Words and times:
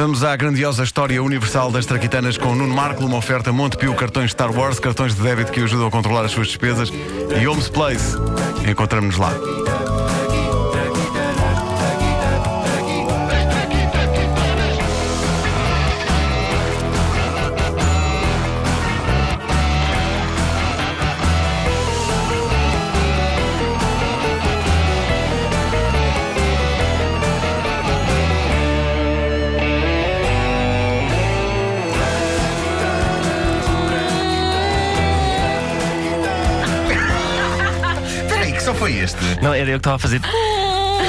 Vamos 0.00 0.24
à 0.24 0.34
grandiosa 0.34 0.82
história 0.82 1.22
universal 1.22 1.70
das 1.70 1.84
traquitanas 1.84 2.38
com 2.38 2.54
Nuno 2.54 2.74
Marco, 2.74 3.04
uma 3.04 3.18
oferta 3.18 3.52
Montepio 3.52 3.94
cartões 3.94 4.30
Star 4.30 4.50
Wars, 4.50 4.80
cartões 4.80 5.14
de 5.14 5.20
débito 5.20 5.52
que 5.52 5.60
ajudam 5.60 5.88
a 5.88 5.90
controlar 5.90 6.24
as 6.24 6.30
suas 6.30 6.46
despesas 6.46 6.90
e 7.38 7.46
Homes 7.46 7.68
Place. 7.68 8.16
Encontramos-nos 8.66 9.18
lá. 9.18 9.99
Este? 39.00 39.18
Não, 39.42 39.52
era 39.54 39.70
eu 39.70 39.74
que 39.74 39.80
estava 39.80 39.96
a 39.96 39.98
fazer. 39.98 40.20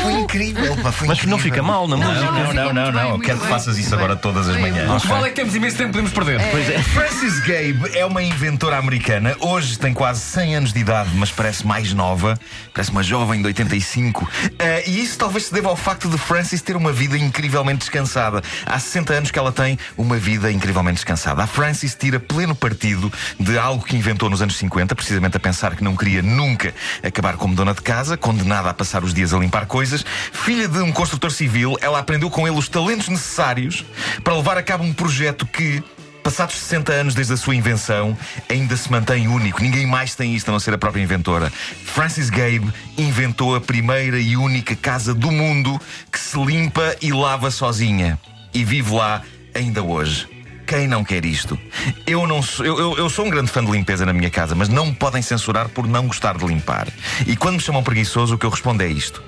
Foi 0.02 0.13
incrível, 0.13 0.76
pá, 0.77 0.91
foi 0.91 1.08
Mas 1.08 1.18
incrível. 1.18 1.38
não 1.38 1.44
fica 1.44 1.62
mal 1.62 1.88
na 1.88 1.98
música. 1.98 2.32
Não, 2.32 2.54
não, 2.54 2.73
não, 2.73 2.91
não. 2.91 3.20
Quero 3.20 3.40
que 3.40 3.48
faças 3.48 3.77
isso 3.77 3.94
agora 3.94 4.16
todas 4.16 4.48
as 4.48 4.58
manhãs. 4.58 4.90
O 4.90 4.99
que 4.99 5.08
vale 5.08 5.26
é 5.27 5.30
que 5.30 5.36
temos 5.36 5.55
imenso 5.55 5.77
tempo, 5.77 5.91
podemos 5.91 6.12
perder. 6.12 6.41
Pois 6.52 6.70
é. 6.70 6.80
Frances 6.80 7.40
Gabe 7.40 7.98
é 7.98 8.05
uma 8.05 8.23
inventora 8.23 8.77
americana. 8.77 9.35
Hoje 9.40 9.77
tem 9.77 9.94
quase 9.94 10.22
100 10.22 10.55
anos 10.55 10.73
de 10.73 10.80
idade, 10.80 11.09
mas 11.16 11.32
parece 11.32 11.66
mais 11.66 11.94
nova. 11.94 12.40
Parece 12.73 12.91
uma 12.91 13.04
jovem 13.04 13.41
de 13.41 13.48
85. 13.48 14.30
Eh, 14.58 14.84
e 14.88 15.02
isso 15.02 15.18
talvez 15.18 15.46
se 15.46 15.54
deva 15.54 15.70
ao 15.70 15.76
facto 15.76 16.10
de 16.10 16.18
Frances 16.18 16.62
ter 16.62 16.76
uma 16.76 16.91
vida 16.91 17.18
incrivelmente 17.18 17.80
descansada. 17.80 18.41
Há 18.66 18.80
60 18.80 19.13
anos 19.13 19.32
que 19.32 19.40
ela 19.40 19.52
tem 19.52 19.77
uma 19.98 20.18
vida 20.18 20.52
incrivelmente 20.52 20.96
descansada. 20.96 21.44
A 21.44 21.48
Frances 21.48 21.96
tira 21.96 22.20
pleno 22.20 22.55
partido 22.55 23.12
de 23.40 23.58
algo 23.58 23.84
que 23.84 23.96
inventou 23.96 24.30
nos 24.30 24.41
anos 24.41 24.55
50, 24.58 24.96
precisamente 24.96 25.37
a 25.37 25.40
pensar 25.40 25.76
que 25.76 25.84
não 25.84 25.96
queria 25.96 26.21
nunca 26.21 26.74
acabar 27.04 27.35
como 27.35 27.54
dona 27.55 27.74
de 27.74 27.82
casa, 27.82 28.15
condenada 28.18 28.70
a 28.70 28.74
passar 28.74 29.04
os 29.04 29.13
dias 29.13 29.34
a 29.34 29.37
limpar 29.37 29.65
coisas. 29.65 29.80
Filha 30.32 30.68
de 30.68 30.79
um 30.79 30.91
construtor 30.91 31.32
civil, 31.32 31.77
ela 31.82 31.99
aprendeu 31.99 32.29
com 32.29 32.48
ele 32.48 32.57
os 32.57 32.68
talentos 32.70 33.07
necessários 33.10 33.84
para 34.24 34.35
levar 34.35 34.57
a 34.57 34.63
cabo 34.63 34.84
um 34.84 34.93
projeto 34.93 35.46
que. 35.46 35.84
Passados 36.24 36.54
60 36.55 36.91
anos 36.93 37.15
desde 37.15 37.34
a 37.34 37.37
sua 37.37 37.55
invenção, 37.55 38.15
ainda 38.48 38.77
se 38.77 38.91
mantém 38.91 39.27
único. 39.27 39.59
Ninguém 39.59 39.87
mais 39.87 40.13
tem 40.13 40.35
isto 40.35 40.49
a 40.49 40.52
não 40.52 40.59
ser 40.59 40.71
a 40.71 40.77
própria 40.77 41.02
inventora. 41.02 41.52
Francis 41.84 42.29
Gabe 42.29 42.71
inventou 42.96 43.55
a 43.55 43.59
primeira 43.59 44.20
e 44.20 44.37
única 44.37 44.76
casa 44.76 45.15
do 45.15 45.32
mundo 45.32 45.82
que 46.12 46.20
se 46.20 46.37
limpa 46.40 46.96
e 47.02 47.12
lava 47.12 47.49
sozinha. 47.49 48.20
E 48.54 48.63
vive 48.63 48.93
lá 48.93 49.24
ainda 49.55 49.82
hoje. 49.82 50.27
Quem 50.68 50.87
não 50.87 51.04
quer 51.04 51.26
isto? 51.26 51.57
Eu 52.05 52.27
não 52.27 52.43
sou, 52.43 52.68
eu- 52.68 52.96
eu 52.99 53.09
sou 53.09 53.26
um 53.26 53.29
grande 53.32 53.49
fã 53.49 53.65
de 53.65 53.71
limpeza 53.71 54.05
na 54.05 54.13
minha 54.13 54.29
casa, 54.29 54.54
mas 54.54 54.70
não 54.70 54.85
me 54.85 54.93
podem 54.93 55.24
censurar 55.24 55.70
por 55.70 55.87
não 55.87 56.05
gostar 56.05 56.37
de 56.37 56.46
limpar. 56.46 56.87
E 57.26 57.35
quando 57.35 57.55
me 57.55 57.62
chamam 57.62 57.82
preguiçoso, 57.82 58.35
o 58.35 58.37
que 58.37 58.46
eu 58.46 58.52
respondo 58.52 58.84
é 58.84 58.87
isto. 58.87 59.24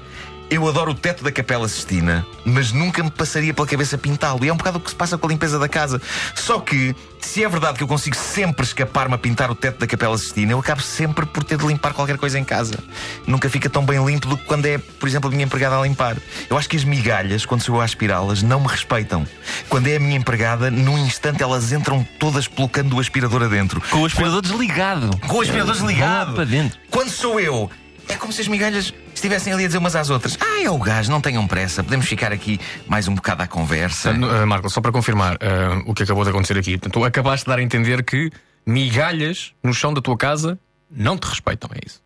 Eu 0.53 0.67
adoro 0.67 0.91
o 0.91 0.93
teto 0.93 1.23
da 1.23 1.31
Capela 1.31 1.67
Sistina, 1.67 2.23
mas 2.45 2.71
nunca 2.71 3.01
me 3.01 3.09
passaria 3.09 3.51
pela 3.55 3.65
cabeça 3.65 3.97
pintá-lo. 3.97 4.45
E 4.45 4.49
é 4.49 4.53
um 4.53 4.55
bocado 4.55 4.77
o 4.77 4.81
que 4.81 4.91
se 4.91 4.95
passa 4.95 5.17
com 5.17 5.25
a 5.25 5.29
limpeza 5.31 5.57
da 5.57 5.67
casa. 5.67 5.99
Só 6.35 6.59
que, 6.59 6.95
se 7.19 7.43
é 7.43 7.49
verdade 7.49 7.79
que 7.79 7.83
eu 7.83 7.87
consigo 7.87 8.15
sempre 8.15 8.63
escapar-me 8.63 9.15
a 9.15 9.17
pintar 9.17 9.49
o 9.49 9.55
teto 9.55 9.79
da 9.79 9.87
Capela 9.87 10.15
Sistina, 10.15 10.51
eu 10.51 10.59
acabo 10.59 10.79
sempre 10.79 11.25
por 11.25 11.43
ter 11.43 11.57
de 11.57 11.65
limpar 11.65 11.91
qualquer 11.95 12.19
coisa 12.19 12.37
em 12.37 12.43
casa. 12.43 12.77
Nunca 13.25 13.49
fica 13.49 13.67
tão 13.67 13.83
bem 13.83 14.05
limpo 14.05 14.27
do 14.27 14.37
que 14.37 14.45
quando 14.45 14.67
é, 14.67 14.77
por 14.77 15.09
exemplo, 15.09 15.27
a 15.27 15.31
minha 15.31 15.45
empregada 15.45 15.75
a 15.75 15.81
limpar. 15.81 16.17
Eu 16.47 16.55
acho 16.55 16.69
que 16.69 16.77
as 16.77 16.83
migalhas, 16.83 17.47
quando 17.47 17.63
sou 17.63 17.77
eu 17.77 17.81
a 17.81 17.85
aspirá-las, 17.85 18.43
não 18.43 18.59
me 18.59 18.67
respeitam. 18.67 19.25
Quando 19.69 19.87
é 19.87 19.95
a 19.95 19.99
minha 19.99 20.17
empregada, 20.17 20.69
num 20.69 20.99
instante 20.99 21.41
elas 21.41 21.71
entram 21.71 22.05
todas 22.19 22.47
pelo 22.47 22.69
cano 22.69 22.91
do 22.91 22.99
aspirador 22.99 23.41
adentro. 23.41 23.81
Com 23.89 24.01
o 24.01 24.05
aspirador 24.05 24.43
desligado. 24.43 25.17
Com 25.27 25.37
o 25.37 25.41
aspirador 25.41 25.73
desligado. 25.73 26.33
Para 26.33 26.45
dentro. 26.45 26.77
Quando 26.91 27.09
sou 27.09 27.39
eu, 27.39 27.71
é 28.07 28.15
como 28.15 28.31
se 28.33 28.41
as 28.41 28.47
migalhas 28.47 28.93
estivessem 29.13 29.53
ali 29.53 29.63
a 29.63 29.67
dizer 29.67 29.77
umas 29.77 29.95
às 29.95 30.09
outras: 30.09 30.37
Ah, 30.39 30.61
é 30.61 30.69
o 30.69 30.77
gás, 30.77 31.07
não 31.07 31.21
tenham 31.21 31.47
pressa, 31.47 31.83
podemos 31.83 32.05
ficar 32.05 32.31
aqui 32.31 32.59
mais 32.87 33.07
um 33.07 33.15
bocado 33.15 33.43
à 33.43 33.47
conversa. 33.47 34.11
Uh, 34.11 34.45
Marco, 34.47 34.69
só 34.69 34.81
para 34.81 34.91
confirmar 34.91 35.35
uh, 35.35 35.83
o 35.85 35.93
que 35.93 36.03
acabou 36.03 36.23
de 36.23 36.29
acontecer 36.29 36.57
aqui. 36.57 36.77
Tu 36.77 37.05
acabaste 37.05 37.45
de 37.45 37.49
dar 37.49 37.59
a 37.59 37.61
entender 37.61 38.03
que 38.03 38.29
migalhas 38.65 39.53
no 39.63 39.73
chão 39.73 39.93
da 39.93 40.01
tua 40.01 40.17
casa 40.17 40.59
não 40.89 41.17
te 41.17 41.27
respeitam, 41.27 41.69
é 41.73 41.79
isso? 41.85 42.01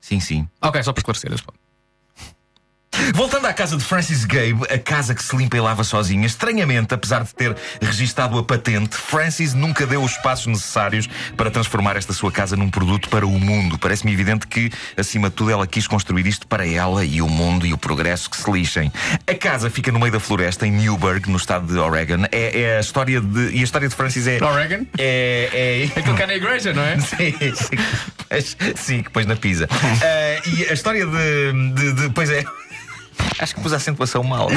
Sim, 0.00 0.18
sim. 0.18 0.48
Ok, 0.60 0.82
só 0.82 0.92
para 0.92 1.00
esclarecer 1.00 1.32
esse 1.32 1.42
ponto. 1.42 1.61
Voltando 3.14 3.46
à 3.46 3.52
casa 3.52 3.76
de 3.76 3.84
Francis 3.84 4.24
Gabe, 4.24 4.60
a 4.70 4.78
casa 4.78 5.14
que 5.14 5.22
se 5.22 5.36
limpa 5.36 5.56
e 5.56 5.60
lava 5.60 5.84
sozinha, 5.84 6.26
estranhamente, 6.26 6.94
apesar 6.94 7.24
de 7.24 7.34
ter 7.34 7.54
registado 7.80 8.38
a 8.38 8.42
patente, 8.42 8.96
Francis 8.96 9.54
nunca 9.54 9.86
deu 9.86 10.02
os 10.02 10.16
passos 10.18 10.46
necessários 10.46 11.08
para 11.36 11.50
transformar 11.50 11.96
esta 11.96 12.12
sua 12.12 12.30
casa 12.30 12.56
num 12.56 12.70
produto 12.70 13.08
para 13.08 13.26
o 13.26 13.38
mundo. 13.38 13.78
Parece-me 13.78 14.12
evidente 14.12 14.46
que, 14.46 14.70
acima 14.96 15.28
de 15.28 15.34
tudo, 15.36 15.50
ela 15.50 15.66
quis 15.66 15.86
construir 15.86 16.26
isto 16.26 16.46
para 16.46 16.66
ela 16.66 17.04
e 17.04 17.20
o 17.20 17.28
mundo 17.28 17.66
e 17.66 17.72
o 17.72 17.78
progresso 17.78 18.30
que 18.30 18.36
se 18.36 18.50
lixem. 18.50 18.92
A 19.26 19.34
casa 19.34 19.68
fica 19.68 19.90
no 19.92 19.98
meio 19.98 20.12
da 20.12 20.20
floresta, 20.20 20.66
em 20.66 20.70
Newburgh, 20.72 21.26
no 21.28 21.36
estado 21.36 21.66
de 21.66 21.78
Oregon. 21.78 22.24
É, 22.30 22.60
é 22.60 22.76
a 22.78 22.80
história 22.80 23.20
de. 23.20 23.50
E 23.56 23.60
a 23.60 23.64
história 23.64 23.88
de 23.88 23.94
Francis 23.94 24.26
é. 24.26 24.42
Oregon? 24.42 24.86
É. 24.98 25.88
é... 25.94 25.98
Aquilo 25.98 26.16
que 26.16 26.22
é 26.22 26.26
na 26.26 26.34
igreja, 26.34 26.72
não 26.72 26.82
é? 26.82 26.98
Sim, 27.02 27.34
sim, 28.40 28.74
sim, 28.76 29.02
que 29.02 29.10
pôs 29.10 29.26
na 29.26 29.36
pizza. 29.36 29.68
Ah, 30.02 30.40
e 30.48 30.68
a 30.70 30.72
história 30.72 31.06
de, 31.06 31.72
de, 31.74 31.92
de- 31.92 32.10
Pois 32.10 32.30
é. 32.30 32.44
Acho 33.38 33.54
que 33.54 33.60
pus 33.60 33.72
a 33.72 33.76
acentuação 33.76 34.22
mal. 34.22 34.48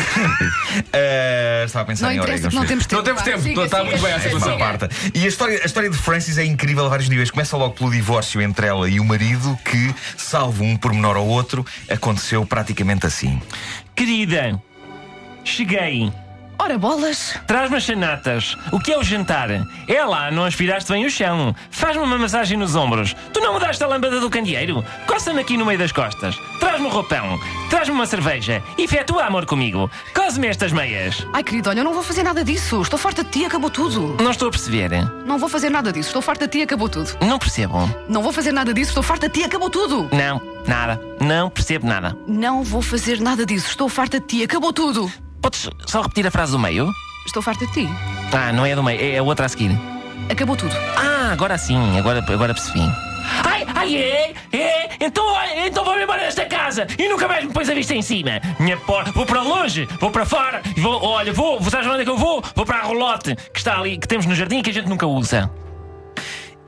Ah, 0.93 1.63
estava 1.65 1.83
a 1.83 1.85
pensar 1.85 2.07
Não 2.07 2.13
em 2.13 2.39
que 2.39 2.55
não 2.55 2.65
temos 2.65 2.85
tempo. 2.85 2.95
Não 2.95 3.03
temos 3.03 3.21
tempo, 3.23 3.41
siga, 3.41 3.63
está 3.63 3.77
siga, 3.77 3.89
muito 3.89 4.03
bem 4.03 4.13
a 4.13 4.17
siga, 4.19 4.29
situação. 4.29 4.53
siga. 4.53 4.65
Parta. 4.65 4.89
E 5.13 5.25
a 5.25 5.27
história, 5.27 5.59
a 5.61 5.65
história 5.65 5.89
de 5.89 5.97
Francis 5.97 6.37
é 6.37 6.45
incrível 6.45 6.85
a 6.85 6.89
vários 6.89 7.09
níveis. 7.09 7.31
Começa 7.31 7.57
logo 7.57 7.73
pelo 7.73 7.91
divórcio 7.91 8.41
entre 8.41 8.67
ela 8.67 8.89
e 8.89 8.99
o 8.99 9.05
marido, 9.05 9.57
que, 9.65 9.93
salvo 10.17 10.63
um 10.63 10.77
pormenor 10.77 11.17
ou 11.17 11.27
outro, 11.27 11.65
aconteceu 11.89 12.45
praticamente 12.45 13.05
assim. 13.05 13.41
Querida, 13.95 14.61
cheguei. 15.43 16.11
Ora, 16.57 16.77
bolas. 16.77 17.37
Traz-me 17.45 17.77
as 17.77 17.83
chanatas. 17.83 18.57
O 18.71 18.79
que 18.79 18.91
é 18.91 18.97
o 18.97 19.03
jantar? 19.03 19.49
É 19.87 20.03
lá, 20.05 20.31
não 20.31 20.45
aspiraste 20.45 20.91
bem 20.91 21.05
o 21.05 21.09
chão. 21.09 21.53
Faz-me 21.69 22.03
uma 22.03 22.17
massagem 22.17 22.57
nos 22.57 22.75
ombros. 22.75 23.15
Tu 23.33 23.39
não 23.39 23.53
mudaste 23.53 23.83
a 23.83 23.87
lâmpada 23.87 24.19
do 24.19 24.29
candeeiro? 24.29 24.83
Coça-me 25.05 25.41
aqui 25.41 25.57
no 25.57 25.65
meio 25.65 25.77
das 25.77 25.91
costas. 25.91 26.35
Traz-me 26.59 26.87
o 26.87 26.89
roupão. 26.89 27.39
Traz-me 27.69 27.93
uma 27.93 28.05
cerveja. 28.05 28.63
Efetua 28.77 29.25
amor 29.25 29.45
comigo. 29.45 29.89
Cose-me 30.13 30.47
estas 30.47 30.71
meias. 30.71 31.25
Ai, 31.33 31.43
querido, 31.43 31.69
olha, 31.69 31.79
eu 31.79 31.83
não 31.83 31.93
vou 31.93 32.03
fazer 32.03 32.23
nada 32.23 32.43
disso. 32.43 32.81
Estou 32.81 32.97
farta 32.97 33.23
de 33.23 33.29
ti, 33.29 33.45
acabou 33.45 33.69
tudo. 33.69 34.15
Não 34.23 34.31
estou 34.31 34.47
a 34.47 34.51
perceber. 34.51 34.89
Não 35.25 35.37
vou 35.37 35.49
fazer 35.49 35.69
nada 35.69 35.91
disso. 35.91 36.09
Estou 36.09 36.21
farta 36.21 36.47
de 36.47 36.53
ti, 36.53 36.63
acabou 36.63 36.89
tudo. 36.89 37.17
Não 37.21 37.37
percebo. 37.37 37.77
Não 38.07 38.23
vou 38.23 38.31
fazer 38.31 38.51
nada 38.51 38.73
disso. 38.73 38.91
Estou 38.91 39.03
farta 39.03 39.27
de 39.27 39.39
ti, 39.39 39.43
acabou 39.45 39.69
tudo. 39.69 40.09
Não, 40.11 40.41
nada. 40.65 40.99
Não 41.19 41.49
percebo 41.49 41.85
nada. 41.85 42.15
Não 42.27 42.63
vou 42.63 42.81
fazer 42.81 43.19
nada 43.19 43.45
disso. 43.45 43.67
Estou 43.67 43.89
farta 43.89 44.19
de 44.19 44.25
ti, 44.25 44.43
acabou 44.43 44.71
tudo. 44.71 45.11
Podes 45.45 45.69
só 45.85 46.01
repetir 46.01 46.25
a 46.25 46.31
frase 46.31 46.53
do 46.53 46.57
meio? 46.57 46.91
Estou 47.23 47.39
farta 47.39 47.67
de 47.67 47.71
ti. 47.71 47.87
Ah, 48.33 48.51
não 48.51 48.65
é 48.65 48.73
a 48.73 48.75
do 48.75 48.81
meio, 48.81 48.99
é 48.99 49.19
a 49.19 49.21
outra 49.21 49.45
a 49.45 49.49
seguir. 49.49 49.69
Acabou 50.27 50.55
tudo. 50.55 50.75
Ah, 50.97 51.31
agora 51.33 51.55
sim, 51.55 51.99
agora, 51.99 52.17
agora 52.17 52.51
percebi. 52.51 52.79
Ai, 53.43 53.63
ai, 53.75 53.95
é? 53.95 54.33
É? 54.51 54.89
Então, 54.99 55.23
olha, 55.23 55.67
então 55.67 55.85
vou-me 55.85 56.01
embora 56.01 56.21
desta 56.21 56.47
casa 56.47 56.87
e 56.97 57.07
nunca 57.07 57.27
mais 57.27 57.45
me 57.45 57.53
pões 57.53 57.69
a 57.69 57.75
vista 57.75 57.93
em 57.93 58.01
cima. 58.01 58.41
Minha 58.59 58.75
porra, 58.75 59.11
vou 59.11 59.23
para 59.23 59.43
longe, 59.43 59.87
vou 59.99 60.09
para 60.09 60.25
fora, 60.25 60.63
e 60.75 60.81
vou, 60.81 60.99
olha, 61.03 61.31
vou, 61.31 61.59
vou, 61.59 61.69
sabes 61.69 61.85
onde 61.87 62.01
é 62.01 62.03
que 62.03 62.09
eu 62.09 62.17
vou? 62.17 62.43
Vou 62.55 62.65
para 62.65 62.79
a 62.79 62.81
rolote 62.81 63.35
que 63.35 63.59
está 63.59 63.77
ali, 63.77 63.99
que 63.99 64.07
temos 64.07 64.25
no 64.25 64.33
jardim 64.33 64.57
e 64.57 64.63
que 64.63 64.71
a 64.71 64.73
gente 64.73 64.89
nunca 64.89 65.05
usa. 65.05 65.51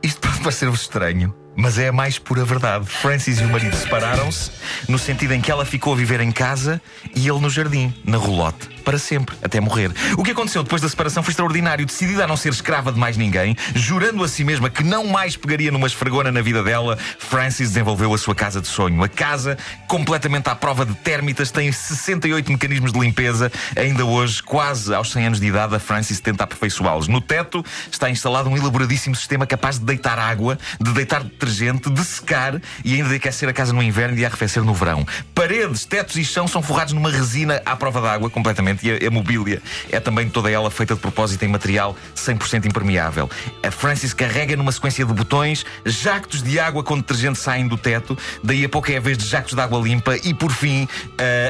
Isto 0.03 0.21
pode 0.21 0.37
parecer-vos 0.37 0.81
estranho, 0.81 1.33
mas 1.57 1.79
é 1.79 1.87
a 1.87 1.91
mais 1.91 2.19
pura 2.19 2.45
verdade. 2.45 2.85
Francis 2.85 3.39
e 3.39 3.43
o 3.43 3.49
marido 3.49 3.75
separaram-se 3.75 4.51
no 4.87 4.99
sentido 4.99 5.33
em 5.33 5.41
que 5.41 5.51
ela 5.51 5.65
ficou 5.65 5.93
a 5.93 5.95
viver 5.95 6.21
em 6.21 6.31
casa 6.31 6.79
e 7.15 7.27
ele 7.27 7.39
no 7.39 7.49
jardim, 7.49 7.93
na 8.05 8.17
rolote, 8.17 8.69
para 8.85 8.99
sempre, 8.99 9.35
até 9.41 9.59
morrer. 9.59 9.91
O 10.17 10.23
que 10.23 10.31
aconteceu 10.31 10.61
depois 10.61 10.81
da 10.81 10.87
separação 10.87 11.23
foi 11.23 11.31
extraordinário. 11.31 11.85
Decidida 11.85 12.23
a 12.23 12.27
não 12.27 12.37
ser 12.37 12.53
escrava 12.53 12.91
de 12.91 12.99
mais 12.99 13.17
ninguém, 13.17 13.57
jurando 13.73 14.23
a 14.23 14.27
si 14.27 14.43
mesma 14.43 14.69
que 14.69 14.83
não 14.83 15.07
mais 15.07 15.35
pegaria 15.35 15.71
numa 15.71 15.87
esfregona 15.87 16.31
na 16.31 16.41
vida 16.41 16.61
dela, 16.63 16.97
Francis 17.17 17.69
desenvolveu 17.69 18.13
a 18.13 18.17
sua 18.17 18.35
casa 18.35 18.61
de 18.61 18.67
sonho. 18.67 19.03
A 19.03 19.09
casa, 19.09 19.57
completamente 19.87 20.49
à 20.49 20.55
prova 20.55 20.85
de 20.85 20.93
térmitas, 20.95 21.49
tem 21.49 21.71
68 21.71 22.51
mecanismos 22.51 22.93
de 22.93 22.99
limpeza. 22.99 23.51
Ainda 23.75 24.05
hoje, 24.05 24.43
quase 24.43 24.93
aos 24.93 25.11
100 25.11 25.25
anos 25.25 25.39
de 25.39 25.47
idade, 25.47 25.75
a 25.75 25.79
Francis 25.79 26.19
tenta 26.19 26.43
aperfeiçoá-los. 26.43 27.07
No 27.07 27.19
teto 27.19 27.65
está 27.91 28.09
instalado 28.09 28.47
um 28.47 28.55
elaboradíssimo 28.55 29.15
sistema 29.15 29.47
capaz 29.47 29.79
de 29.79 29.85
deitar 29.85 30.19
água, 30.19 30.59
de 30.79 30.91
deitar 30.91 31.23
detergente 31.47 31.89
de 31.89 32.03
secar 32.03 32.61
e 32.83 32.95
ainda 32.95 33.09
de 33.09 33.15
aquecer 33.15 33.47
a 33.47 33.53
casa 33.53 33.71
no 33.71 33.81
inverno 33.81 34.17
e 34.17 34.25
arrefecer 34.25 34.63
no 34.63 34.73
verão. 34.73 35.05
Paredes, 35.33 35.85
tetos 35.85 36.17
e 36.17 36.25
chão 36.25 36.47
são 36.47 36.61
forrados 36.61 36.93
numa 36.93 37.09
resina 37.09 37.61
à 37.65 37.75
prova 37.75 38.01
d'água 38.01 38.29
completamente 38.29 38.85
e 38.85 39.05
a, 39.05 39.07
a 39.07 39.11
mobília 39.11 39.61
é 39.89 39.99
também 39.99 40.29
toda 40.29 40.51
ela 40.51 40.69
feita 40.69 40.93
de 40.93 40.99
propósito 40.99 41.43
em 41.45 41.47
material 41.47 41.95
100% 42.15 42.65
impermeável. 42.65 43.29
A 43.63 43.71
Francis 43.71 44.13
carrega 44.13 44.55
numa 44.55 44.71
sequência 44.71 45.05
de 45.05 45.13
botões 45.13 45.65
jactos 45.85 46.43
de 46.43 46.59
água 46.59 46.83
com 46.83 46.97
detergente 46.97 47.39
saem 47.39 47.67
do 47.67 47.77
teto, 47.77 48.17
daí 48.43 48.65
a 48.65 48.69
pouco 48.69 48.91
é 48.91 48.97
a 48.97 48.99
vez 48.99 49.17
de 49.17 49.25
jactos 49.25 49.53
de 49.53 49.61
água 49.61 49.79
limpa 49.79 50.17
e 50.17 50.33
por 50.33 50.51
fim 50.51 50.83
uh, 50.83 50.87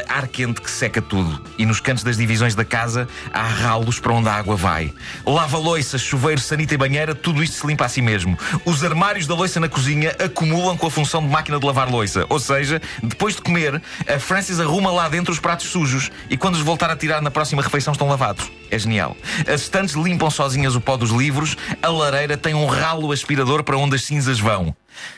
ar 0.08 0.28
quente 0.28 0.62
que 0.62 0.70
seca 0.70 1.02
tudo. 1.02 1.42
E 1.58 1.66
nos 1.66 1.80
cantos 1.80 2.04
das 2.04 2.18
divisões 2.18 2.54
da 2.54 2.64
casa 2.64 3.08
há 3.34 3.44
ralos 3.44 4.00
para 4.00 4.14
onde 4.14 4.30
a 4.30 4.34
água 4.34 4.56
vai. 4.56 4.94
Lava-loiça, 5.26 5.98
chuveiro, 5.98 6.40
sanita 6.40 6.74
e 6.74 6.78
banheira, 6.78 7.16
tudo 7.16 7.44
isto 7.44 7.56
se 7.60 7.68
limpa 7.68 7.86
a 7.86 7.90
si 7.90 8.02
mesmo. 8.02 8.38
Os 8.66 8.84
armários 8.84 9.26
da 9.26 9.34
loiça 9.34 9.60
na 9.60 9.68
cozinha 9.68 9.87
acumulam 10.24 10.78
com 10.78 10.88
a 10.88 10.92
função 10.92 11.22
de 11.22 11.28
máquina 11.28 11.60
de 11.60 11.66
lavar 11.66 11.90
loiça. 11.90 12.26
Ou 12.30 12.40
seja, 12.40 12.82
depois 13.02 13.36
de 13.36 13.42
comer, 13.42 13.82
a 14.08 14.20
Francis 14.20 14.60
arruma 14.60 14.92
lá 14.92 15.08
dentro 15.10 15.32
os 15.32 15.40
pratos 15.40 15.68
sujos 15.68 16.12
e 16.30 16.38
quando 16.38 16.56
os 16.56 16.62
voltar 16.62 16.90
a 16.90 16.96
tirar 16.96 17.22
na 17.22 17.32
próxima 17.32 17.62
refeição 17.62 17.92
estão 17.92 18.08
lavados. 18.08 18.52
É 18.70 18.78
genial. 18.78 19.16
As 19.48 19.62
estantes 19.62 19.96
limpam 19.96 20.30
sozinhas 20.30 20.76
o 20.76 20.82
pó 20.82 20.98
dos 20.98 21.12
livros, 21.12 21.56
a 21.82 21.90
lareira 21.90 22.38
tem 22.38 22.54
um 22.54 22.66
ralo 22.66 23.12
aspirador 23.12 23.64
para 23.64 23.78
onde 23.78 23.96
as 23.96 24.04
cinzas 24.04 24.40
vão. 24.40 24.76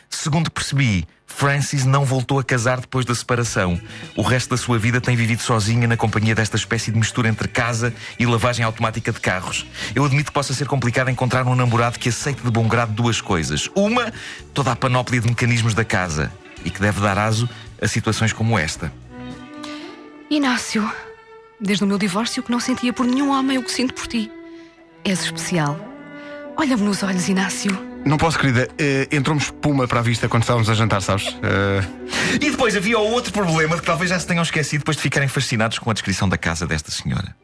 Segundo 0.10 0.52
percebi, 0.52 1.08
Francis 1.30 1.86
não 1.86 2.04
voltou 2.04 2.38
a 2.38 2.44
casar 2.44 2.82
depois 2.82 3.06
da 3.06 3.16
separação. 3.16 3.80
O 4.16 4.22
resto 4.22 4.50
da 4.50 4.58
sua 4.58 4.78
vida 4.78 5.00
tem 5.00 5.16
vivido 5.16 5.42
sozinha 5.42 5.88
na 5.88 5.96
companhia 5.96 6.36
desta 6.36 6.58
espécie 6.58 6.92
de 6.92 6.98
mistura 6.98 7.30
entre 7.30 7.48
casa 7.48 7.94
e 8.20 8.26
lavagem 8.26 8.66
automática 8.66 9.12
de 9.12 9.22
carros. 9.22 9.66
Eu 9.96 10.04
admito 10.04 10.26
que 10.26 10.34
possa 10.34 10.54
ser 10.54 10.68
complicado 10.68 11.10
encontrar 11.10 11.48
um 11.48 11.56
namorado 11.56 11.98
que 11.98 12.10
aceite 12.10 12.44
de 12.44 12.52
bom 12.52 12.68
grado 12.68 12.92
duas 12.92 13.22
coisas. 13.22 13.70
Uma, 13.74 14.12
toda 14.54 14.74
a 14.74 14.76
panóplia 14.76 15.22
de 15.22 15.30
mecanismos 15.30 15.74
da 15.74 15.86
casa 15.86 16.30
e 16.66 16.70
que 16.70 16.82
deve 16.82 17.00
dar 17.00 17.18
aso 17.18 17.48
a 17.82 17.88
situações 17.88 18.34
como 18.34 18.60
esta. 18.60 18.92
Inácio, 20.30 20.92
desde 21.60 21.86
o 21.86 21.88
meu 21.88 21.98
divórcio 21.98 22.44
que 22.44 22.52
não 22.52 22.60
sentia 22.60 22.92
por 22.92 23.06
nenhum 23.06 23.32
homem 23.32 23.58
o 23.58 23.64
que 23.64 23.72
sinto 23.72 23.94
por 23.94 24.08
ti. 24.08 24.30
És 25.06 25.24
especial. 25.24 25.80
Olha-me 26.58 26.84
nos 26.84 27.02
olhos, 27.02 27.30
Inácio. 27.30 27.89
Não 28.06 28.18
posso, 28.18 28.40
querida. 28.40 28.68
Uh, 28.72 29.16
Entrou-me 29.16 29.42
espuma 29.42 29.88
para 29.88 30.00
a 30.00 30.02
vista 30.02 30.28
quando 30.28 30.44
estávamos 30.44 30.70
a 30.70 30.74
jantar, 30.74 31.02
sabes? 31.02 31.28
Uh... 31.28 32.36
E 32.36 32.50
depois 32.50 32.76
havia 32.76 32.98
outro 32.98 33.32
problema 33.32 33.76
de 33.76 33.82
que 33.82 33.88
talvez 33.88 34.10
já 34.10 34.20
se 34.20 34.26
tenham 34.26 34.42
esquecido 34.42 34.80
depois 34.80 34.98
de 34.98 35.04
ficarem 35.04 35.28
fascinados 35.28 35.80
com 35.80 35.90
a 35.90 35.94
descrição 35.94 36.28
da 36.28 36.38
casa 36.38 36.66
desta 36.66 36.92
senhora. 36.92 37.36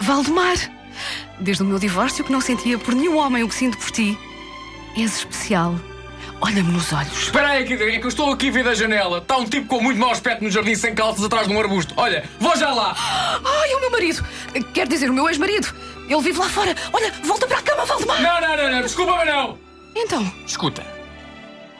Valdemar, 0.00 0.56
desde 1.40 1.62
o 1.62 1.66
meu 1.66 1.78
divórcio 1.78 2.24
que 2.24 2.30
não 2.30 2.40
sentia 2.40 2.78
por 2.78 2.94
nenhum 2.94 3.16
homem 3.16 3.42
o 3.42 3.48
que 3.48 3.54
sinto 3.54 3.78
por 3.78 3.90
ti. 3.90 4.18
És 4.96 5.16
especial. 5.16 5.74
Olha-me 6.40 6.72
nos 6.72 6.92
olhos. 6.92 7.22
Espera 7.22 7.48
aí, 7.48 7.64
que, 7.64 7.72
é 7.72 7.98
que 7.98 8.04
eu 8.04 8.08
estou 8.08 8.30
aqui 8.32 8.48
a 8.48 8.52
ver 8.52 8.64
da 8.64 8.74
janela. 8.74 9.18
Está 9.18 9.38
um 9.38 9.46
tipo 9.46 9.66
com 9.66 9.80
muito 9.80 9.98
mau 9.98 10.10
aspecto 10.10 10.44
no 10.44 10.50
jardim 10.50 10.74
sem 10.74 10.94
calças 10.94 11.24
atrás 11.24 11.48
de 11.48 11.54
um 11.54 11.58
arbusto. 11.58 11.94
Olha, 11.96 12.24
vou 12.38 12.54
já 12.56 12.72
lá. 12.72 12.94
Ai, 13.42 13.72
é 13.72 13.76
o 13.76 13.80
meu 13.80 13.90
marido. 13.90 14.24
Quer 14.72 14.86
dizer, 14.86 15.08
o 15.10 15.14
meu 15.14 15.28
ex-marido. 15.28 15.74
Ele 16.08 16.22
vive 16.22 16.38
lá 16.38 16.48
fora. 16.48 16.74
Olha, 16.92 17.12
volta 17.24 17.46
para 17.46 17.58
a 17.58 17.62
cama, 17.62 17.84
Valdemar. 17.84 18.20
Não, 18.20 18.40
não, 18.40 18.56
não, 18.56 18.70
não. 18.70 18.82
Desculpa-me, 18.82 19.24
não. 19.24 19.58
Então, 19.96 20.32
Escuta, 20.46 20.84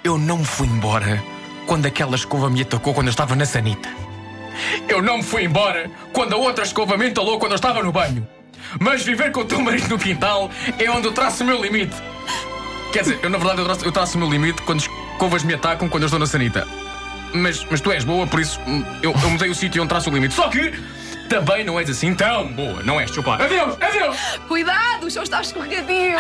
eu 0.03 0.17
não 0.17 0.39
me 0.39 0.45
fui 0.45 0.69
embora 0.69 1.23
quando 1.67 1.87
aquela 1.87 2.15
escova 2.15 2.49
me 2.49 2.63
atacou 2.63 2.95
quando 2.95 3.09
eu 3.09 3.11
estava 3.11 3.35
na 3.35 3.45
sanita. 3.45 3.89
Eu 4.89 5.03
não 5.03 5.19
me 5.19 5.23
fui 5.23 5.45
embora 5.45 5.91
quando 6.13 6.35
a 6.35 6.37
outra 6.37 6.65
escova 6.65 6.97
me 6.97 7.09
entalou 7.09 7.39
quando 7.39 7.53
eu 7.53 7.57
estava 7.57 7.83
no 7.83 7.91
banho. 7.91 8.27
Mas 8.79 9.03
viver 9.03 9.33
com 9.33 9.41
o 9.41 9.45
teu 9.45 9.61
marido 9.61 9.89
no 9.89 9.99
quintal 9.99 10.51
é 10.79 10.91
onde 10.91 11.07
eu 11.07 11.13
traço 11.13 11.43
o 11.43 11.47
meu 11.47 11.61
limite. 11.61 11.95
Quer 12.93 13.03
dizer, 13.03 13.19
eu 13.23 13.31
na 13.31 13.39
verdade 13.39 13.61
eu 13.61 13.65
traço, 13.65 13.85
eu 13.85 13.93
traço 13.93 14.17
o 14.17 14.21
meu 14.21 14.31
limite 14.31 14.63
quando 14.63 14.79
as 14.79 14.85
escovas 14.85 15.43
me 15.43 15.55
atacam 15.55 15.89
quando 15.89 16.05
eu 16.05 16.07
estou 16.07 16.21
na 16.21 16.27
sanita. 16.27 16.67
Mas, 17.33 17.67
mas 17.69 17.81
tu 17.81 17.91
és 17.91 18.05
boa, 18.05 18.27
por 18.27 18.39
isso 18.39 18.61
hum, 18.67 18.85
eu, 19.03 19.13
eu 19.13 19.31
mudei 19.31 19.51
o 19.51 19.55
sítio 19.55 19.83
onde 19.83 19.89
traço 19.89 20.09
o 20.09 20.15
limite. 20.15 20.35
Só 20.35 20.49
que 20.49 20.73
também 21.35 21.65
não 21.65 21.81
és 21.81 21.91
assim 21.91 22.15
tão 22.15 22.47
boa, 22.53 22.81
não 22.85 23.01
és, 23.01 23.11
chupa. 23.11 23.35
Adeus, 23.35 23.77
adeus! 23.81 24.17
cuidado, 24.47 25.07
o 25.07 25.11
chão 25.11 25.25
está 25.25 25.41
escorregadio. 25.41 26.17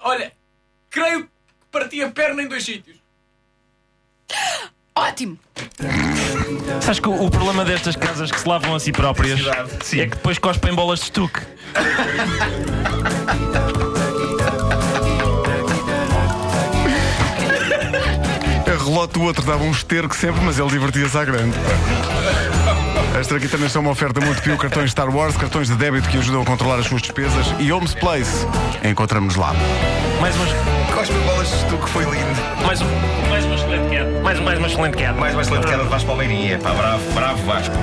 Olha, 0.00 0.32
creio 0.90 1.22
que 1.22 1.28
parti 1.72 2.02
a 2.02 2.10
perna 2.10 2.42
em 2.42 2.46
dois 2.46 2.62
sítios. 2.62 2.96
Ótimo. 4.94 5.38
Sabes 6.82 7.00
que 7.00 7.08
o, 7.08 7.24
o 7.24 7.30
problema 7.30 7.64
destas 7.64 7.96
casas 7.96 8.30
que 8.30 8.38
se 8.38 8.46
lavam 8.46 8.74
a 8.74 8.80
si 8.80 8.92
próprias 8.92 9.40
Sim. 9.82 10.00
é 10.00 10.04
que 10.04 10.16
depois 10.16 10.38
cospem 10.38 10.74
bolas 10.74 10.98
de 10.98 11.04
estuque. 11.06 11.40
A 18.66 18.84
relote 18.84 19.14
do 19.14 19.22
outro 19.22 19.44
dava 19.44 19.64
um 19.64 19.70
esterco 19.70 20.14
sempre, 20.14 20.40
mas 20.42 20.58
ele 20.58 20.68
divertia-se 20.68 21.16
à 21.16 21.24
grande. 21.24 21.56
As 23.18 23.26
traquitanas 23.26 23.72
são 23.72 23.80
uma 23.80 23.92
oferta 23.92 24.20
muito 24.20 24.42
pio, 24.42 24.58
cartões 24.58 24.90
Star 24.90 25.08
Wars, 25.08 25.36
cartões 25.38 25.68
de 25.68 25.74
débito 25.74 26.06
que 26.06 26.18
ajudam 26.18 26.42
a 26.42 26.44
controlar 26.44 26.76
as 26.76 26.86
suas 26.86 27.00
despesas 27.00 27.46
e 27.58 27.72
Homes 27.72 27.94
Place. 27.94 28.46
Encontramos-nos 28.84 29.36
lá. 29.36 29.54
Mais 30.20 30.36
umas. 30.36 30.50
Cospe 30.94 31.14
bolas 31.20 31.48
de 31.48 31.76
que 31.78 31.88
foi 31.88 32.04
lindo. 32.04 32.66
Mais, 32.66 32.80
um, 32.82 32.86
mais 33.30 33.44
uma 33.46 33.54
excelente 33.54 33.88
queda. 33.88 34.20
Mais, 34.20 34.40
mais 34.40 34.58
uma 34.58 34.68
excelente 34.68 34.96
queda. 34.98 35.12
Mais 35.14 35.32
uma 35.32 35.42
excelente 35.42 35.66
queda 35.66 35.82
de 35.82 35.88
Vasco 35.88 36.06
Palmeirinha. 36.06 36.58
Pá, 36.58 36.74
bravo, 36.74 37.12
bravo 37.12 37.42
Vasco. 37.46 37.74